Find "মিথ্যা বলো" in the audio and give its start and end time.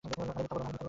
0.27-0.63